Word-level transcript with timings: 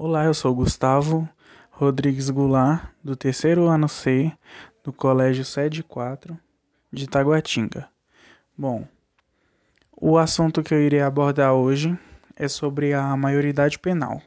Olá, 0.00 0.26
eu 0.26 0.32
sou 0.32 0.54
Gustavo 0.54 1.28
Rodrigues 1.72 2.30
Goulart, 2.30 2.84
do 3.02 3.16
terceiro 3.16 3.66
ano 3.66 3.88
C, 3.88 4.30
do 4.84 4.92
Colégio 4.92 5.44
Sede 5.44 5.82
4, 5.82 6.38
de 6.92 7.08
Taguatinga. 7.08 7.88
Bom, 8.56 8.86
o 10.00 10.16
assunto 10.16 10.62
que 10.62 10.72
eu 10.72 10.80
irei 10.80 11.00
abordar 11.00 11.52
hoje 11.52 11.98
é 12.36 12.46
sobre 12.46 12.94
a 12.94 13.16
maioridade 13.16 13.76
penal. 13.76 14.22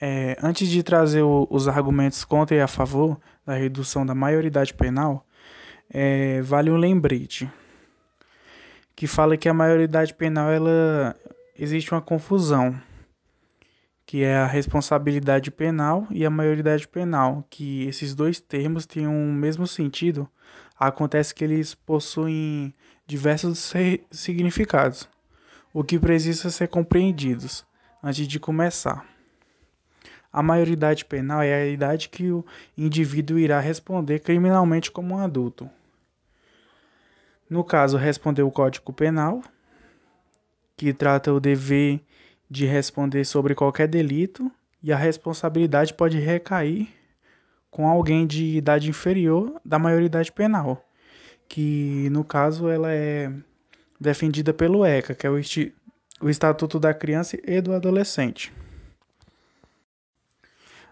É, 0.00 0.36
antes 0.42 0.68
de 0.68 0.82
trazer 0.82 1.22
o, 1.22 1.46
os 1.48 1.68
argumentos 1.68 2.24
contra 2.24 2.56
e 2.56 2.60
a 2.60 2.66
favor 2.66 3.20
da 3.46 3.54
redução 3.54 4.04
da 4.04 4.16
maioridade 4.16 4.74
penal, 4.74 5.24
é, 5.88 6.42
vale 6.42 6.72
um 6.72 6.76
lembrete 6.76 7.48
que 8.96 9.06
fala 9.06 9.36
que 9.36 9.48
a 9.48 9.54
maioridade 9.54 10.12
penal 10.12 10.50
ela 10.50 11.14
existe 11.56 11.92
uma 11.92 12.02
confusão 12.02 12.76
que 14.10 14.24
é 14.24 14.38
a 14.38 14.44
responsabilidade 14.44 15.52
penal 15.52 16.04
e 16.10 16.26
a 16.26 16.30
maioridade 16.30 16.88
penal, 16.88 17.46
que 17.48 17.86
esses 17.86 18.12
dois 18.12 18.40
termos 18.40 18.84
têm 18.84 19.06
o 19.06 19.10
um 19.10 19.32
mesmo 19.32 19.68
sentido, 19.68 20.28
acontece 20.76 21.32
que 21.32 21.44
eles 21.44 21.76
possuem 21.76 22.74
diversos 23.06 23.72
significados, 24.10 25.08
o 25.72 25.84
que 25.84 25.96
precisa 25.96 26.50
ser 26.50 26.66
compreendidos 26.66 27.64
antes 28.02 28.26
de 28.26 28.40
começar. 28.40 29.06
A 30.32 30.42
maioridade 30.42 31.04
penal 31.04 31.40
é 31.40 31.54
a 31.54 31.68
idade 31.68 32.08
que 32.08 32.32
o 32.32 32.44
indivíduo 32.76 33.38
irá 33.38 33.60
responder 33.60 34.18
criminalmente 34.18 34.90
como 34.90 35.14
um 35.14 35.18
adulto. 35.18 35.70
No 37.48 37.62
caso, 37.62 37.96
responder 37.96 38.42
o 38.42 38.50
Código 38.50 38.92
Penal, 38.92 39.40
que 40.76 40.92
trata 40.92 41.32
o 41.32 41.38
dever 41.38 42.00
de 42.50 42.66
responder 42.66 43.24
sobre 43.24 43.54
qualquer 43.54 43.86
delito 43.86 44.50
e 44.82 44.92
a 44.92 44.96
responsabilidade 44.96 45.94
pode 45.94 46.18
recair 46.18 46.88
com 47.70 47.86
alguém 47.86 48.26
de 48.26 48.56
idade 48.56 48.90
inferior 48.90 49.60
da 49.64 49.78
maioridade 49.78 50.32
penal, 50.32 50.84
que 51.48 52.08
no 52.10 52.24
caso 52.24 52.68
ela 52.68 52.90
é 52.90 53.32
defendida 54.00 54.52
pelo 54.52 54.84
ECA, 54.84 55.14
que 55.14 55.26
é 55.26 55.30
o, 55.30 55.40
o 56.20 56.28
Estatuto 56.28 56.80
da 56.80 56.92
Criança 56.92 57.38
e 57.44 57.60
do 57.60 57.72
Adolescente. 57.72 58.52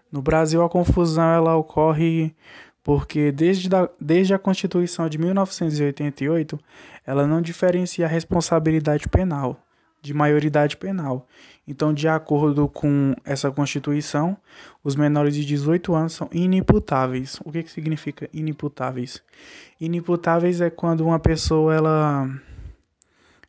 No 0.09 0.21
Brasil 0.21 0.63
a 0.63 0.69
confusão 0.69 1.29
ela 1.33 1.57
ocorre 1.57 2.33
porque 2.81 3.31
desde, 3.31 3.67
da, 3.67 3.89
desde 3.99 4.33
a 4.33 4.39
Constituição 4.39 5.09
de 5.09 5.17
1988 5.17 6.57
ela 7.05 7.27
não 7.27 7.41
diferencia 7.41 8.05
a 8.05 8.09
responsabilidade 8.09 9.09
penal 9.09 9.61
de 10.01 10.13
maioridade 10.13 10.77
penal. 10.77 11.27
Então, 11.67 11.93
de 11.93 12.07
acordo 12.07 12.67
com 12.67 13.15
essa 13.23 13.51
Constituição, 13.51 14.35
os 14.83 14.95
menores 14.95 15.35
de 15.35 15.45
18 15.45 15.93
anos 15.93 16.13
são 16.13 16.27
inimputáveis. 16.31 17.39
O 17.45 17.51
que, 17.51 17.61
que 17.63 17.71
significa 17.71 18.29
inimputáveis? 18.33 19.21
Inimputáveis 19.79 20.61
é 20.61 20.69
quando 20.69 21.05
uma 21.05 21.19
pessoa, 21.19 21.75
ela, 21.75 22.27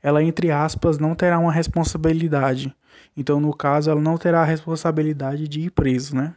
ela, 0.03 0.23
entre 0.23 0.51
aspas, 0.51 0.99
não 0.99 1.15
terá 1.15 1.39
uma 1.39 1.53
responsabilidade. 1.53 2.75
Então, 3.17 3.41
no 3.41 3.55
caso, 3.55 3.91
ela 3.91 4.01
não 4.01 4.19
terá 4.19 4.43
a 4.43 4.45
responsabilidade 4.45 5.49
de 5.49 5.61
ir 5.61 5.71
preso, 5.71 6.15
né? 6.15 6.35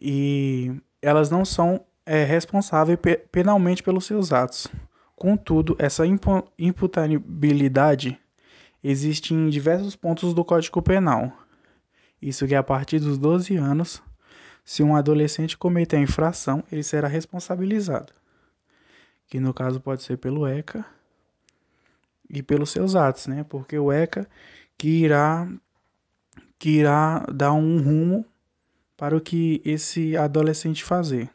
E 0.00 0.74
elas 1.02 1.30
não 1.30 1.44
são 1.44 1.84
é, 2.04 2.24
responsáveis 2.24 2.98
penalmente 3.30 3.82
pelos 3.82 4.06
seus 4.06 4.32
atos. 4.32 4.66
Contudo, 5.14 5.76
essa 5.78 6.04
imputabilidade 6.58 8.18
existe 8.88 9.34
em 9.34 9.48
diversos 9.48 9.96
pontos 9.96 10.32
do 10.32 10.44
Código 10.44 10.80
Penal. 10.80 11.32
Isso 12.22 12.46
que 12.46 12.54
é 12.54 12.58
a 12.58 12.62
partir 12.62 13.00
dos 13.00 13.18
12 13.18 13.56
anos, 13.56 14.00
se 14.64 14.82
um 14.82 14.94
adolescente 14.94 15.58
cometer 15.58 15.96
a 15.96 16.00
infração, 16.00 16.62
ele 16.70 16.82
será 16.82 17.08
responsabilizado. 17.08 18.12
Que 19.26 19.40
no 19.40 19.52
caso 19.52 19.80
pode 19.80 20.04
ser 20.04 20.18
pelo 20.18 20.46
ECA 20.46 20.86
e 22.30 22.42
pelos 22.42 22.70
seus 22.70 22.94
atos, 22.94 23.26
né? 23.26 23.44
Porque 23.44 23.76
o 23.76 23.92
ECA 23.92 24.28
que 24.78 24.88
irá 24.88 25.48
que 26.58 26.70
irá 26.70 27.26
dar 27.32 27.52
um 27.52 27.82
rumo 27.82 28.24
para 28.96 29.16
o 29.16 29.20
que 29.20 29.60
esse 29.64 30.16
adolescente 30.16 30.84
fazer. 30.84 31.28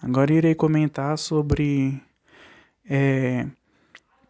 Agora 0.00 0.32
irei 0.32 0.54
comentar 0.54 1.18
sobre 1.18 2.02
é, 2.88 3.46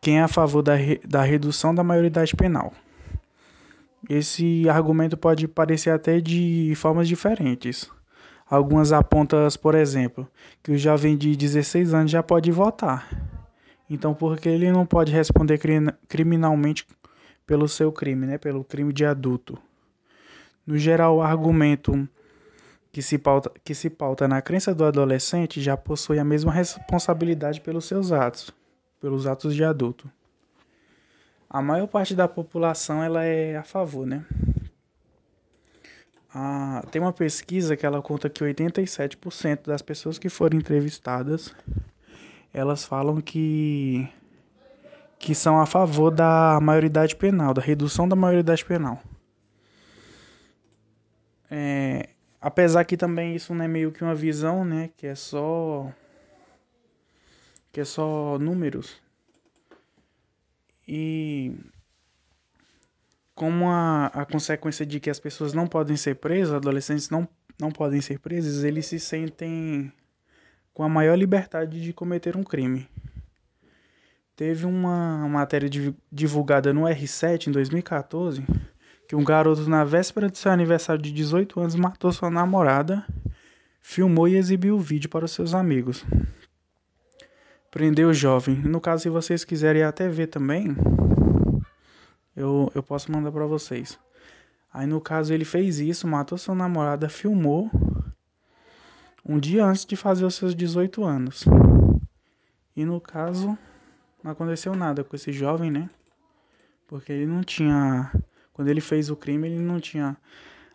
quem 0.01 0.19
é 0.19 0.23
a 0.23 0.29
favor 0.29 0.63
da, 0.63 0.75
re, 0.75 1.01
da 1.07 1.23
redução 1.23 1.75
da 1.75 1.85
maioridade 1.85 2.35
penal. 2.35 2.73
Esse 4.09 4.69
argumento 4.69 5.17
pode 5.17 5.47
parecer 5.47 5.91
até 5.91 6.21
de 6.21 6.73
formas 6.75 7.07
diferentes. 7.07 7.91
Algumas 8.49 8.93
apontam, 8.93 9.47
por 9.61 9.75
exemplo, 9.75 10.27
que 10.63 10.73
o 10.73 10.79
jovem 10.79 11.17
de 11.17 11.37
16 11.37 11.93
anos 11.93 12.11
já 12.11 12.23
pode 12.23 12.51
votar. 12.51 13.09
Então, 13.89 14.15
por 14.15 14.39
que 14.39 14.49
ele 14.49 14.73
não 14.73 14.87
pode 14.87 15.13
responder 15.13 15.61
criminalmente 16.09 16.87
pelo 17.47 17.69
seu 17.69 17.93
crime, 17.93 18.27
né? 18.27 18.39
pelo 18.39 18.65
crime 18.65 18.93
de 18.93 19.05
adulto? 19.05 19.59
No 20.67 20.79
geral, 20.79 21.17
o 21.17 21.23
argumento 21.23 22.09
que 22.91 23.03
se, 23.03 23.19
pauta, 23.19 23.53
que 23.63 23.75
se 23.75 23.91
pauta 23.91 24.27
na 24.27 24.41
crença 24.41 24.75
do 24.75 24.85
adolescente 24.85 25.61
já 25.61 25.77
possui 25.77 26.19
a 26.19 26.25
mesma 26.25 26.53
responsabilidade 26.53 27.61
pelos 27.61 27.85
seus 27.85 28.11
atos 28.11 28.53
pelos 29.01 29.27
atos 29.27 29.55
de 29.55 29.65
adulto. 29.65 30.11
A 31.49 31.61
maior 31.61 31.87
parte 31.87 32.15
da 32.15 32.29
população 32.29 33.03
ela 33.03 33.25
é 33.25 33.57
a 33.57 33.65
favor, 33.65 34.07
né? 34.07 34.25
Ah, 36.33 36.85
tem 36.93 37.03
uma 37.03 37.13
pesquisa 37.13 37.77
que 37.77 37.85
ela 37.85 38.01
conta 38.01 38.31
que 38.31 38.45
87% 38.45 39.67
das 39.67 39.83
pessoas 39.83 40.17
que 40.17 40.29
foram 40.29 40.59
entrevistadas 40.59 41.53
elas 42.53 42.85
falam 42.85 43.21
que 43.21 44.09
que 45.19 45.35
são 45.35 45.61
a 45.61 45.67
favor 45.67 46.11
da 46.11 46.59
maioridade 46.63 47.15
penal, 47.15 47.53
da 47.53 47.61
redução 47.61 48.09
da 48.09 48.17
maioridade 48.17 48.65
penal. 48.65 49.03
É, 51.51 52.09
apesar 52.41 52.85
que 52.85 52.97
também 52.97 53.35
isso 53.35 53.55
não 53.55 53.65
é 53.65 53.69
meio 53.69 53.93
que 53.93 54.03
uma 54.03 54.15
visão, 54.15 54.65
né, 54.65 54.89
que 54.97 55.07
é 55.07 55.15
só 55.15 55.93
que 57.73 57.81
é 57.81 57.85
só 57.85 58.39
números. 58.39 59.01
E 60.87 61.55
como 63.35 63.69
a, 63.69 64.07
a 64.07 64.25
consequência 64.25 64.85
de 64.85 64.99
que 64.99 65.09
as 65.09 65.21
pessoas 65.21 65.53
não 65.53 65.67
podem 65.67 65.97
ser 65.97 66.17
presas, 66.17 66.55
adolescentes 66.55 67.11
não, 67.11 67.29
não 67.59 67.71
podem 67.71 68.01
ser 68.01 68.19
presos, 68.19 68.65
eles 68.65 68.87
se 68.87 68.99
sentem 68.99 69.93
com 70.75 70.83
a 70.83 70.89
maior 70.89 71.17
liberdade 71.17 71.81
de 71.81 71.93
cometer 71.93 72.37
um 72.37 72.43
crime. 72.43 72.89
Teve 74.35 74.67
uma 74.67 75.29
matéria 75.29 75.69
divulgada 76.11 76.73
no 76.73 76.83
R7 76.83 77.49
em 77.49 77.53
2014 77.53 78.45
que 79.07 79.17
um 79.17 79.25
garoto, 79.25 79.69
na 79.69 79.85
véspera 79.85 80.31
de 80.31 80.39
seu 80.39 80.53
aniversário 80.53 81.03
de 81.03 81.11
18 81.11 81.61
anos, 81.61 81.75
matou 81.75 82.13
sua 82.13 82.31
namorada, 82.31 83.05
filmou 83.81 84.29
e 84.29 84.37
exibiu 84.37 84.77
o 84.77 84.81
vídeo 84.81 85.11
para 85.11 85.25
os 85.25 85.33
seus 85.33 85.53
amigos 85.53 86.05
prender 87.71 88.07
o 88.07 88.13
jovem. 88.13 88.57
No 88.57 88.81
caso, 88.81 89.05
se 89.05 89.09
vocês 89.09 89.45
quiserem 89.45 89.83
até 89.83 90.09
ver 90.09 90.27
também, 90.27 90.77
eu, 92.35 92.71
eu 92.75 92.83
posso 92.83 93.11
mandar 93.13 93.31
para 93.31 93.47
vocês. 93.47 93.99
Aí 94.73 94.87
no 94.87 95.01
caso 95.01 95.33
ele 95.35 95.45
fez 95.45 95.79
isso, 95.81 96.07
matou 96.07 96.39
sua 96.39 96.55
namorada, 96.55 97.09
filmou 97.09 97.71
um 99.25 99.39
dia 99.39 99.65
antes 99.65 99.85
de 99.85 99.97
fazer 99.97 100.25
os 100.25 100.35
seus 100.35 100.55
18 100.55 101.05
anos. 101.05 101.45
E 102.77 102.85
no 102.85 103.01
caso 103.01 103.59
não 104.23 104.33
aconteceu 104.33 104.75
nada 104.75 105.03
com 105.03 105.17
esse 105.17 105.33
jovem, 105.33 105.71
né? 105.71 105.91
Porque 106.87 107.13
ele 107.13 107.27
não 107.27 107.43
tinha 107.43 108.11
quando 108.53 108.69
ele 108.69 108.81
fez 108.81 109.11
o 109.11 109.17
crime, 109.17 109.49
ele 109.49 109.59
não 109.59 109.81
tinha 109.81 110.17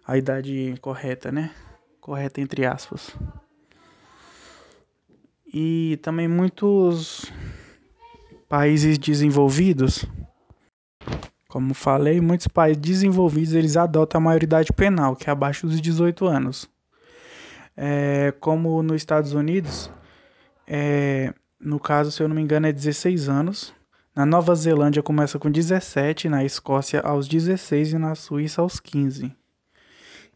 a 0.06 0.18
idade 0.18 0.75
correta, 0.81 1.31
né? 1.31 1.54
Correta 2.02 2.42
entre 2.42 2.66
aspas. 2.66 3.16
E 5.57 5.98
também 6.02 6.28
muitos 6.28 7.31
países 8.50 8.98
desenvolvidos, 8.98 10.04
como 11.48 11.74
falei, 11.74 12.19
muitos 12.19 12.50
países 12.50 12.81
desenvolvidos 12.81 13.54
eles 13.54 13.78
adotam 13.78 14.19
a 14.19 14.24
maioridade 14.25 14.74
penal, 14.74 15.16
que 15.16 15.30
é 15.30 15.31
abaixo 15.31 15.66
dos 15.66 15.80
18 15.80 16.25
anos. 16.25 16.69
É, 17.74 18.34
como 18.42 18.84
nos 18.84 18.98
Estados 18.98 19.31
Unidos, 19.31 19.90
é, 20.68 21.34
no 21.57 21.80
caso, 21.80 22.12
se 22.12 22.22
eu 22.22 22.28
não 22.28 22.36
me 22.36 22.42
engano, 22.42 22.68
é 22.68 22.74
16 22.74 23.30
anos. 23.30 23.74
Na 24.13 24.25
Nova 24.25 24.54
Zelândia 24.56 25.02
começa 25.02 25.40
com 25.40 25.50
17, 25.50 26.28
na 26.28 26.44
Escócia 26.44 27.00
aos 27.00 27.30
16 27.30 27.94
e 27.94 27.98
na 27.98 28.13
Suíça 28.13 28.62
aos 28.62 28.78
15. 28.81 29.34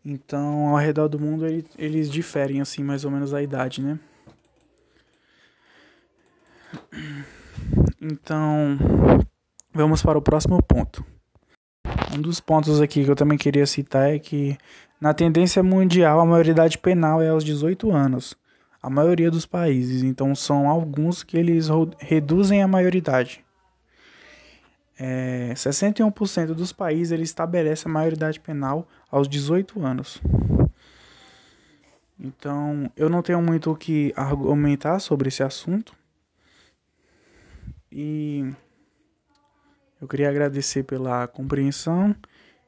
Então, 0.05 0.69
ao 0.69 0.77
redor 0.77 1.09
do 1.09 1.19
mundo, 1.19 1.45
eles, 1.45 1.65
eles 1.77 2.09
diferem 2.09 2.61
assim 2.61 2.85
mais 2.85 3.03
ou 3.03 3.11
menos 3.11 3.33
a 3.33 3.43
idade, 3.43 3.81
né? 3.81 3.99
Então, 8.11 8.75
vamos 9.71 10.01
para 10.01 10.17
o 10.17 10.21
próximo 10.21 10.61
ponto. 10.63 11.05
Um 12.11 12.19
dos 12.19 12.39
pontos 12.39 12.81
aqui 12.81 13.05
que 13.05 13.11
eu 13.11 13.15
também 13.15 13.37
queria 13.37 13.67
citar 13.67 14.09
é 14.09 14.17
que 14.17 14.57
na 14.99 15.13
tendência 15.13 15.61
mundial 15.61 16.19
a 16.19 16.25
maioridade 16.25 16.79
penal 16.79 17.21
é 17.21 17.29
aos 17.29 17.43
18 17.43 17.91
anos. 17.91 18.35
A 18.81 18.89
maioria 18.89 19.29
dos 19.29 19.45
países, 19.45 20.01
então 20.01 20.33
são 20.33 20.67
alguns 20.67 21.21
que 21.21 21.37
eles 21.37 21.67
reduzem 21.99 22.63
a 22.63 22.67
maioridade. 22.67 23.45
É, 24.97 25.53
61% 25.53 26.47
dos 26.47 26.73
países 26.73 27.11
ele 27.11 27.23
estabelece 27.23 27.87
a 27.87 27.91
maioridade 27.91 28.39
penal 28.39 28.87
aos 29.11 29.27
18 29.27 29.85
anos. 29.85 30.19
Então, 32.19 32.91
eu 32.97 33.07
não 33.07 33.21
tenho 33.21 33.41
muito 33.41 33.71
o 33.71 33.75
que 33.75 34.11
argumentar 34.15 34.99
sobre 34.99 35.27
esse 35.27 35.43
assunto. 35.43 35.98
E 38.01 38.49
eu 39.99 40.07
queria 40.07 40.29
agradecer 40.29 40.83
pela 40.83 41.27
compreensão 41.27 42.15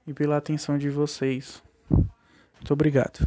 e 0.05 0.13
pela 0.13 0.35
atenção 0.35 0.77
de 0.77 0.89
vocês. 0.89 1.63
Muito 1.89 2.73
obrigado. 2.73 3.25